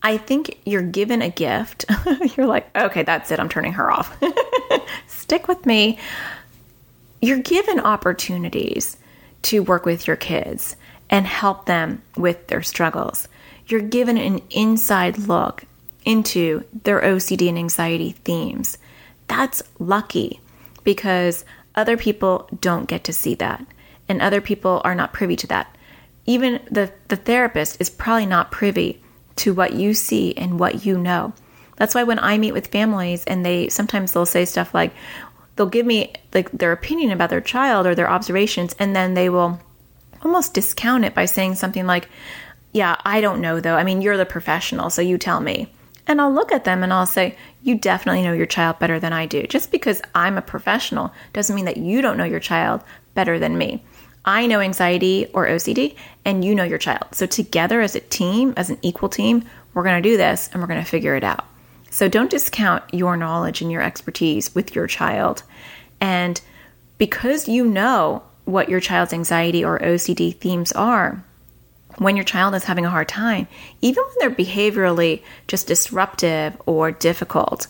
[0.02, 1.86] I think you're given a gift.
[2.38, 3.40] you're like, okay, that's it.
[3.40, 4.18] I'm turning her off.
[5.08, 6.00] Stick with me.
[7.22, 8.98] You're given opportunities
[9.44, 10.76] to work with your kids
[11.10, 13.28] and help them with their struggles.
[13.68, 15.66] You're given an inside look
[16.06, 18.78] into their OCD and anxiety themes.
[19.28, 20.40] That's lucky
[20.84, 23.66] because other people don't get to see that,
[24.08, 25.76] and other people are not privy to that.
[26.26, 29.02] Even the, the therapist is probably not privy
[29.40, 31.34] to what you see and what you know.
[31.76, 34.94] That's why when I meet with families and they sometimes they'll say stuff like
[35.56, 39.30] they'll give me like their opinion about their child or their observations and then they
[39.30, 39.60] will
[40.24, 42.10] almost discount it by saying something like,
[42.74, 43.76] "Yeah, I don't know though.
[43.76, 45.72] I mean, you're the professional, so you tell me."
[46.10, 49.14] And I'll look at them and I'll say, You definitely know your child better than
[49.14, 49.46] I do.
[49.46, 53.60] Just because I'm a professional doesn't mean that you don't know your child better than
[53.60, 53.84] me.
[54.30, 57.08] I know anxiety or OCD, and you know your child.
[57.14, 60.62] So, together as a team, as an equal team, we're going to do this and
[60.62, 61.46] we're going to figure it out.
[61.90, 65.42] So, don't discount your knowledge and your expertise with your child.
[66.00, 66.40] And
[67.00, 71.24] because you know what your child's anxiety or OCD themes are,
[71.98, 73.48] when your child is having a hard time,
[73.82, 77.66] even when they're behaviorally just disruptive or difficult,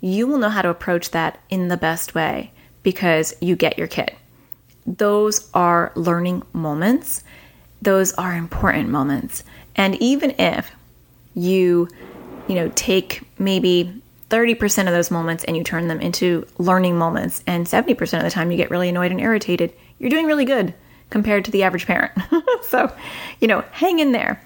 [0.00, 2.52] you will know how to approach that in the best way
[2.84, 4.14] because you get your kid.
[4.86, 7.24] Those are learning moments.
[7.82, 9.44] Those are important moments.
[9.74, 10.70] And even if
[11.34, 11.88] you,
[12.48, 17.42] you know, take maybe 30% of those moments and you turn them into learning moments
[17.46, 20.74] and 70% of the time you get really annoyed and irritated, you're doing really good
[21.10, 22.12] compared to the average parent.
[22.62, 22.92] so,
[23.40, 24.42] you know, hang in there.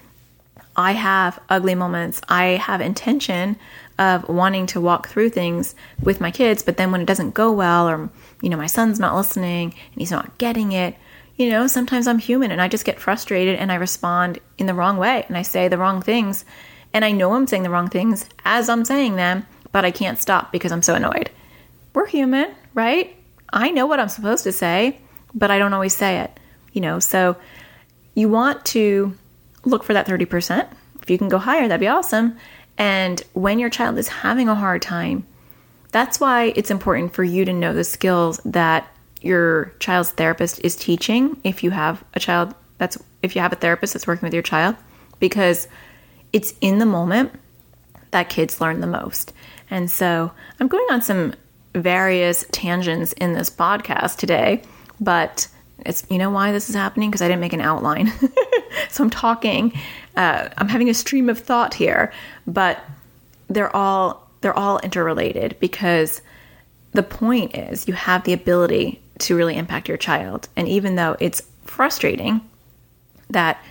[0.77, 2.21] I have ugly moments.
[2.29, 3.57] I have intention
[4.01, 7.53] of wanting to walk through things with my kids, but then when it doesn't go
[7.53, 8.11] well, or,
[8.43, 10.97] you know, my son's not listening and he's not getting it,
[11.37, 14.75] you know, sometimes I'm human and I just get frustrated and I respond in the
[14.75, 16.45] wrong way and I say the wrong things.
[16.93, 20.19] And I know I'm saying the wrong things as I'm saying them, but I can't
[20.19, 21.31] stop because I'm so annoyed.
[21.95, 23.15] We're human, right?
[23.53, 24.99] I know what I'm supposed to say,
[25.33, 26.41] but I don't always say it
[26.73, 27.37] you know, so
[28.15, 29.17] you want to
[29.65, 30.69] look for that 30%.
[31.03, 32.37] If you can go higher, that'd be awesome.
[32.81, 35.27] And when your child is having a hard time,
[35.93, 38.89] that's why it's important for you to know the skills that
[39.21, 43.57] your child's therapist is teaching if you have a child that's if you have a
[43.57, 44.77] therapist that's working with your child
[45.19, 45.69] because
[46.33, 47.39] it's in the moment
[48.13, 49.35] that kids learn the most.
[49.71, 51.35] And so, I'm going on some
[51.75, 54.63] various tangents in this podcast today,
[54.99, 55.49] but
[55.81, 58.11] it's you know why this is happening because I didn't make an outline,
[58.89, 59.79] so I'm talking.
[60.17, 62.13] Uh, I'm having a stream of thought here,
[62.47, 62.83] but
[63.49, 66.23] they're all they're all interrelated because
[66.93, 71.17] the point is you have the ability to really impact your child, and even though
[71.21, 72.41] it's frustrating
[73.29, 73.63] that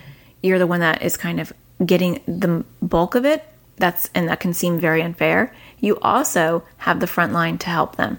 [0.42, 1.52] you're the one that is kind of
[1.84, 3.44] getting the bulk of it,
[3.76, 5.54] that's and that can seem very unfair.
[5.80, 8.18] You also have the front line to help them.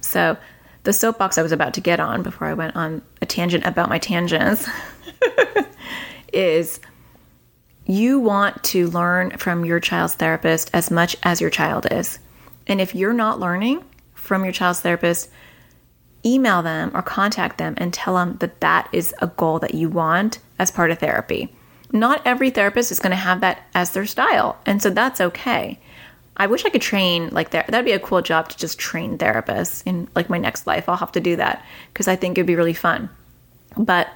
[0.00, 0.36] So
[0.84, 3.88] the soapbox I was about to get on before I went on a tangent about
[3.88, 4.68] my tangents
[6.32, 6.80] is
[7.86, 12.18] you want to learn from your child's therapist as much as your child is.
[12.66, 15.28] And if you're not learning from your child's therapist,
[16.24, 19.88] email them or contact them and tell them that that is a goal that you
[19.88, 21.52] want as part of therapy.
[21.90, 25.78] Not every therapist is going to have that as their style, and so that's okay.
[26.36, 27.66] I wish I could train like that.
[27.66, 30.88] That'd be a cool job to just train therapists in like my next life.
[30.88, 33.10] I'll have to do that because I think it'd be really fun.
[33.76, 34.08] But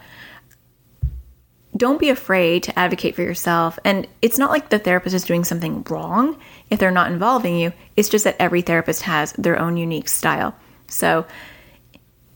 [1.76, 3.78] don't be afraid to advocate for yourself.
[3.84, 6.38] And it's not like the therapist is doing something wrong
[6.70, 7.72] if they're not involving you.
[7.96, 10.54] It's just that every therapist has their own unique style.
[10.88, 11.26] So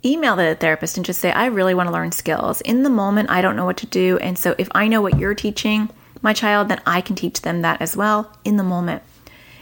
[0.05, 2.61] email the therapist and just say, I really want to learn skills.
[2.63, 4.19] In the moment, I don't know what to do.
[4.19, 5.91] And so if I know what you're teaching
[6.23, 9.03] my child, then I can teach them that as well in the moment.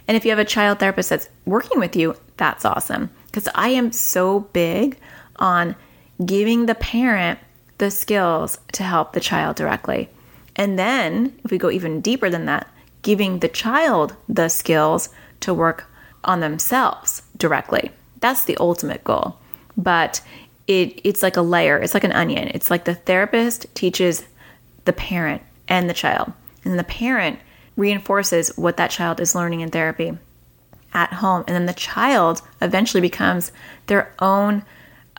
[0.07, 3.11] And if you have a child therapist that's working with you, that's awesome.
[3.27, 4.99] Because I am so big
[5.37, 5.77] on
[6.25, 7.39] giving the parent
[7.79, 10.09] the skills to help the child directly.
[10.57, 12.69] And then, if we go even deeper than that,
[13.03, 15.09] giving the child the skills
[15.41, 15.89] to work
[16.25, 17.91] on themselves directly.
[18.21, 19.39] That's the ultimate goal.
[19.77, 20.21] But
[20.67, 22.49] it, it's like a layer, it's like an onion.
[22.49, 24.25] It's like the therapist teaches
[24.85, 26.33] the parent and the child.
[26.65, 27.39] And the parent
[27.77, 30.19] reinforces what that child is learning in therapy
[30.93, 31.45] at home.
[31.47, 33.53] And then the child eventually becomes
[33.87, 34.65] their own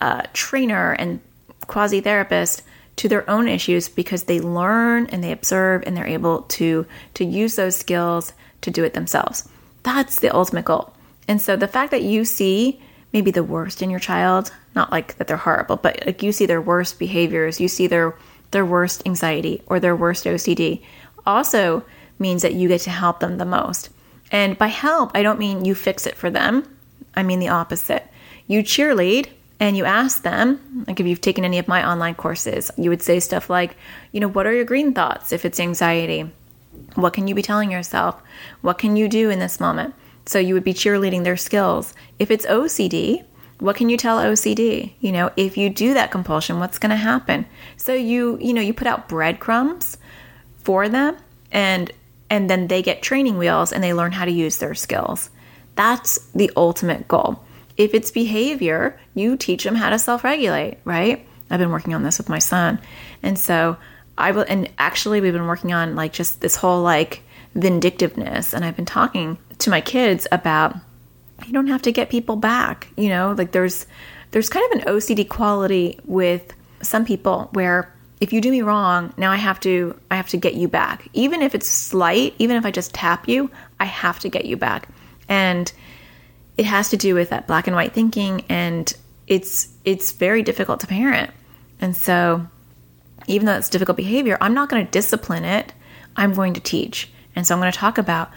[0.01, 1.21] uh, trainer and
[1.69, 2.63] quasi therapist
[2.97, 7.23] to their own issues because they learn and they observe and they're able to to
[7.23, 9.47] use those skills to do it themselves.
[9.83, 10.93] That's the ultimate goal.
[11.29, 12.81] And so the fact that you see
[13.13, 16.45] maybe the worst in your child, not like that they're horrible, but like you see
[16.45, 18.15] their worst behaviors, you see their
[18.51, 20.81] their worst anxiety or their worst OCD,
[21.25, 21.85] also
[22.17, 23.89] means that you get to help them the most.
[24.31, 26.67] And by help, I don't mean you fix it for them.
[27.15, 28.05] I mean the opposite.
[28.47, 32.71] You cheerlead and you ask them, like if you've taken any of my online courses,
[32.77, 33.75] you would say stuff like,
[34.11, 36.31] you know, what are your green thoughts if it's anxiety?
[36.95, 38.21] What can you be telling yourself?
[38.61, 39.93] What can you do in this moment?
[40.25, 41.93] So you would be cheerleading their skills.
[42.19, 43.25] If it's OCD,
[43.59, 44.93] what can you tell OCD?
[45.01, 47.45] You know, if you do that compulsion, what's going to happen?
[47.75, 49.97] So you, you know, you put out breadcrumbs
[50.63, 51.17] for them
[51.51, 51.91] and
[52.29, 55.31] and then they get training wheels and they learn how to use their skills.
[55.75, 57.43] That's the ultimate goal.
[57.79, 61.25] If it's behavior, you teach them how to self-regulate, right?
[61.49, 62.77] I've been working on this with my son.
[63.23, 63.77] And so
[64.17, 67.23] I will and actually we've been working on like just this whole like
[67.55, 70.75] vindictiveness and I've been talking to my kids about
[71.47, 73.87] you don't have to get people back, you know, like there's
[74.31, 79.13] there's kind of an OCD quality with some people where if you do me wrong,
[79.15, 81.07] now I have to I have to get you back.
[81.13, 84.57] Even if it's slight, even if I just tap you, I have to get you
[84.57, 84.89] back.
[85.29, 85.71] And
[86.59, 88.93] it has to do with that black and white thinking and
[89.27, 91.31] it's it's very difficult to parent.
[91.79, 92.45] And so
[93.27, 95.71] even though it's difficult behavior, I'm not going to discipline it.
[96.17, 97.09] I'm going to teach.
[97.33, 98.29] And so I'm going to talk about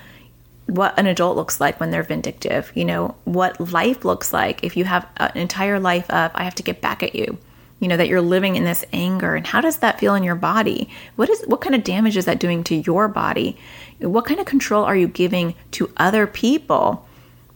[0.66, 4.76] what an adult looks like when they're vindictive, you know, what life looks like if
[4.76, 7.37] you have an entire life of I have to get back at you.
[7.80, 10.37] You know that you're living in this anger and how does that feel in your
[10.37, 10.88] body?
[11.16, 13.58] What is what kind of damage is that doing to your body?
[13.98, 17.08] What kind of control are you giving to other people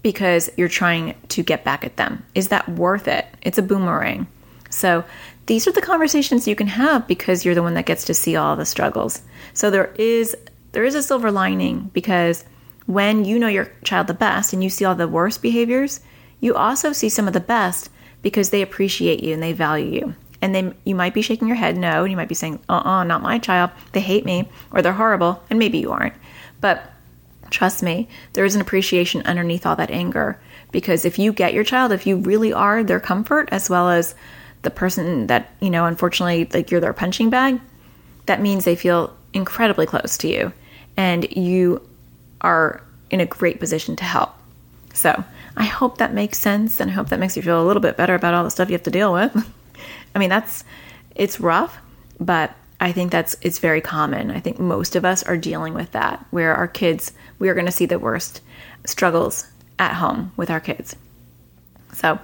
[0.06, 2.24] because you're trying to get back at them?
[2.36, 3.26] Is that worth it?
[3.42, 4.28] It's a boomerang.
[4.70, 5.02] So,
[5.46, 8.36] these are the conversations you can have because you're the one that gets to see
[8.36, 9.22] all the struggles.
[9.52, 10.36] So there is
[10.70, 12.44] there is a silver lining because
[12.86, 15.98] when you know your child the best and you see all the worst behaviors,
[16.38, 17.90] you also see some of the best
[18.22, 20.14] because they appreciate you and they value you.
[20.40, 22.74] And then you might be shaking your head no, and you might be saying, uh
[22.74, 23.72] uh-uh, uh, not my child.
[23.90, 25.42] They hate me or they're horrible.
[25.50, 26.14] And maybe you aren't.
[26.60, 26.92] But
[27.50, 30.38] trust me, there is an appreciation underneath all that anger.
[30.72, 34.14] Because if you get your child, if you really are their comfort as well as
[34.62, 37.60] the person that, you know, unfortunately, like you're their punching bag,
[38.26, 40.52] that means they feel incredibly close to you.
[40.96, 41.86] And you
[42.40, 44.34] are in a great position to help.
[44.92, 45.24] So
[45.56, 47.96] I hope that makes sense and I hope that makes you feel a little bit
[47.96, 49.34] better about all the stuff you have to deal with.
[50.14, 50.64] I mean, that's,
[51.14, 51.78] it's rough,
[52.18, 54.30] but I think that's, it's very common.
[54.30, 57.66] I think most of us are dealing with that where our kids, we are going
[57.66, 58.42] to see the worst
[58.84, 59.46] struggles
[59.78, 60.96] at home with our kids.
[61.92, 62.18] So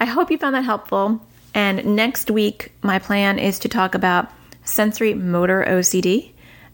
[0.00, 1.24] I hope you found that helpful.
[1.54, 4.30] And next week, my plan is to talk about
[4.64, 6.32] sensory motor OCD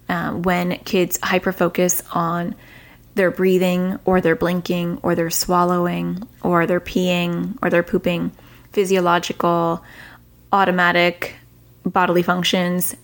[0.08, 2.54] um, when kids hyperfocus on
[3.14, 8.30] their breathing or their blinking or their swallowing or their peeing or their pooping,
[8.72, 9.84] physiological,
[10.52, 11.34] automatic
[11.84, 12.96] bodily functions.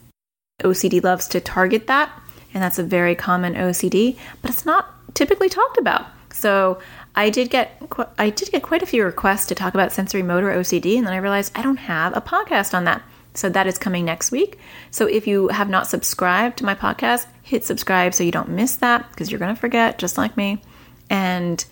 [0.62, 2.12] OCD loves to target that,
[2.52, 6.06] and that's a very common OCD, but it's not typically talked about.
[6.32, 6.78] So
[7.16, 7.82] I did get
[8.18, 11.12] I did get quite a few requests to talk about sensory motor OCD, and then
[11.12, 13.02] I realized I don't have a podcast on that.
[13.36, 14.60] So that is coming next week.
[14.92, 18.76] So if you have not subscribed to my podcast, hit subscribe so you don't miss
[18.76, 20.62] that because you're going to forget, just like me.
[21.10, 21.64] And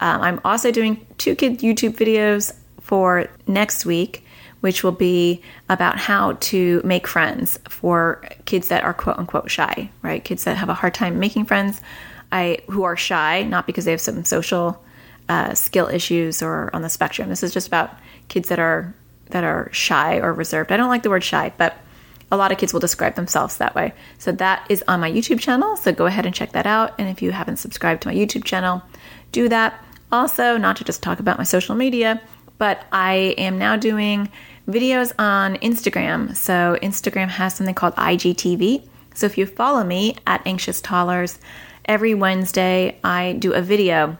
[0.00, 4.26] um, I'm also doing two kid YouTube videos for next week,
[4.60, 9.90] which will be about how to make friends for kids that are quote unquote shy,
[10.02, 10.22] right?
[10.22, 11.80] Kids that have a hard time making friends,
[12.30, 14.82] I who are shy, not because they have some social
[15.28, 17.28] uh, skill issues or on the spectrum.
[17.28, 17.96] This is just about
[18.28, 18.94] kids that are
[19.30, 20.72] that are shy or reserved.
[20.72, 21.76] I don't like the word shy, but
[22.32, 23.92] a lot of kids will describe themselves that way.
[24.18, 25.76] So that is on my YouTube channel.
[25.76, 26.94] So go ahead and check that out.
[26.98, 28.82] And if you haven't subscribed to my YouTube channel,
[29.32, 29.84] do that.
[30.12, 32.20] Also, not to just talk about my social media,
[32.58, 34.30] but I am now doing
[34.70, 36.36] videos on Instagram.
[36.36, 38.86] So Instagram has something called IGTV.
[39.14, 41.38] So if you follow me at Anxious Toddlers,
[41.84, 44.16] every Wednesday I do a video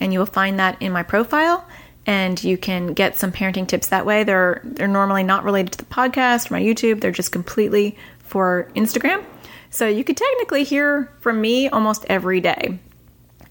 [0.00, 1.66] and you will find that in my profile
[2.06, 4.24] and you can get some parenting tips that way.
[4.24, 7.00] They're they're normally not related to the podcast or my YouTube.
[7.00, 9.24] They're just completely for Instagram.
[9.70, 12.78] So you could technically hear from me almost every day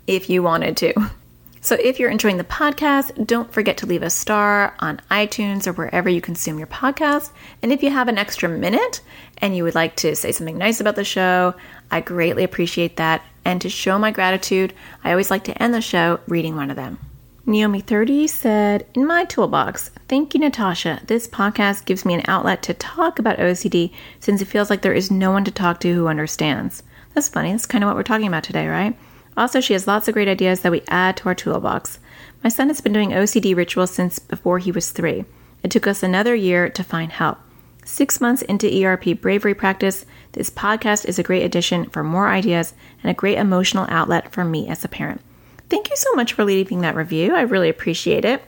[0.07, 0.93] if you wanted to.
[1.63, 5.71] So if you're enjoying the podcast, don't forget to leave a star on iTunes or
[5.71, 7.31] wherever you consume your podcast.
[7.61, 8.99] And if you have an extra minute
[9.37, 11.55] and you would like to say something nice about the show,
[11.89, 13.23] I greatly appreciate that.
[13.45, 14.73] And to show my gratitude,
[15.05, 16.99] I always like to end the show reading one of them.
[17.47, 20.99] Naomi30 said, In my toolbox, thank you, Natasha.
[21.07, 24.91] This podcast gives me an outlet to talk about OCD since it feels like there
[24.91, 26.83] is no one to talk to who understands.
[27.13, 27.51] That's funny.
[27.51, 28.97] That's kind of what we're talking about today, right?
[29.35, 31.99] Also, she has lots of great ideas that we add to our toolbox.
[32.43, 35.25] My son has been doing OCD rituals since before he was three.
[35.63, 37.39] It took us another year to find help.
[37.85, 42.73] Six months into ERP bravery practice, this podcast is a great addition for more ideas
[43.01, 45.21] and a great emotional outlet for me as a parent.
[45.69, 47.33] Thank you so much for leaving that review.
[47.35, 48.43] I really appreciate it.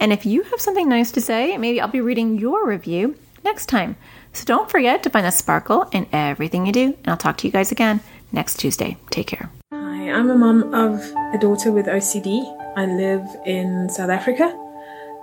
[0.00, 3.66] And if you have something nice to say, maybe I'll be reading your review next
[3.66, 3.96] time.
[4.32, 7.46] So don't forget to find the sparkle in everything you do, and I'll talk to
[7.46, 8.00] you guys again
[8.32, 8.96] next Tuesday.
[9.10, 9.50] Take care.
[9.72, 11.00] Hi, I'm a mom of
[11.34, 12.42] a daughter with OCD.
[12.76, 14.56] I live in South Africa,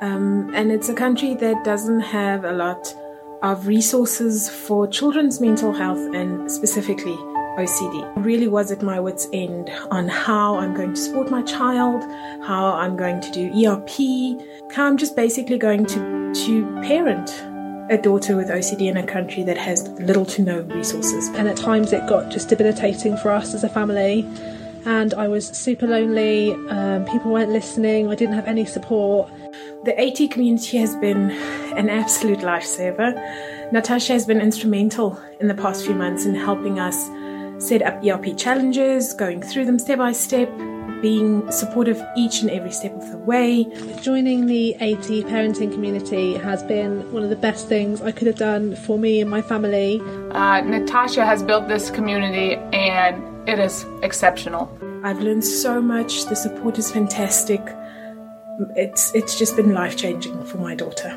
[0.01, 2.95] um, and it's a country that doesn't have a lot
[3.41, 7.17] of resources for children's mental health and specifically
[7.57, 8.17] OCD.
[8.17, 12.03] I really was at my wits' end on how I'm going to support my child,
[12.43, 17.29] how I'm going to do ERP, how I'm just basically going to, to parent
[17.89, 21.27] a daughter with OCD in a country that has little to no resources.
[21.29, 24.27] And at times it got just debilitating for us as a family.
[24.85, 29.29] And I was super lonely, um, people weren't listening, I didn't have any support.
[29.83, 31.31] The AT community has been
[31.77, 33.71] an absolute lifesaver.
[33.73, 36.95] Natasha has been instrumental in the past few months in helping us
[37.63, 40.49] set up ERP challenges, going through them step by step,
[41.01, 43.65] being supportive each and every step of the way.
[44.01, 48.37] Joining the AT parenting community has been one of the best things I could have
[48.37, 50.01] done for me and my family.
[50.31, 54.69] Uh, Natasha has built this community and it is exceptional.
[55.03, 56.25] I've learned so much.
[56.25, 57.61] The support is fantastic.
[58.75, 61.11] It's it's just been life changing for my daughter.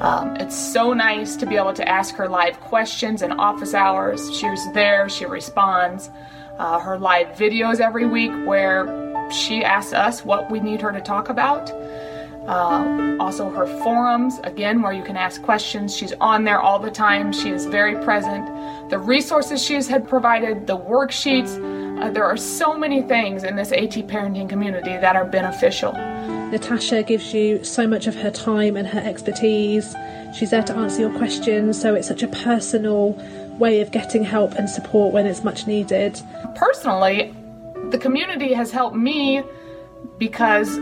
[0.00, 4.32] Um, it's so nice to be able to ask her live questions in office hours.
[4.36, 6.10] She's there, she responds.
[6.58, 8.84] Uh, her live videos every week where
[9.30, 11.70] she asks us what we need her to talk about.
[12.46, 15.96] Uh, also, her forums, again, where you can ask questions.
[15.96, 17.32] She's on there all the time.
[17.32, 18.44] She is very present.
[18.90, 21.56] The resources she's had provided, the worksheets,
[22.02, 25.92] uh, there are so many things in this AT parenting community that are beneficial.
[25.92, 29.94] Natasha gives you so much of her time and her expertise.
[30.34, 33.12] She's there to answer your questions, so it's such a personal
[33.58, 36.20] way of getting help and support when it's much needed.
[36.56, 37.34] Personally,
[37.90, 39.42] the community has helped me
[40.18, 40.78] because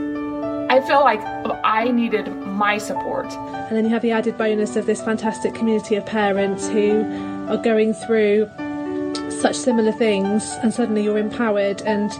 [0.70, 1.20] I feel like
[1.64, 3.26] I needed my support.
[3.26, 7.04] And then you have the added bonus of this fantastic community of parents who
[7.48, 8.48] are going through
[9.30, 12.12] such similar things, and suddenly you're empowered and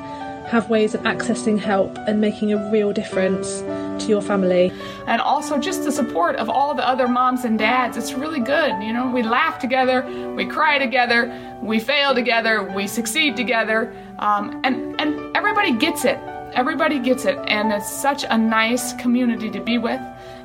[0.49, 3.63] have ways of accessing help and making a real difference
[4.01, 4.73] to your family.
[5.07, 7.97] And also just the support of all the other moms and dads.
[7.97, 8.83] It's really good.
[8.83, 10.03] You know, we laugh together,
[10.37, 16.19] we cry together, we fail together, we succeed together, um, and and everybody gets it.
[16.55, 20.01] Everybody gets it, and it's such a nice community to be with.